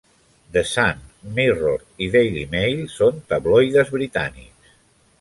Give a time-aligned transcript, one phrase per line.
[0.55, 0.95] The Sun,
[1.35, 1.75] Mirror
[2.07, 4.79] i Daily Mail són tabloides britànics.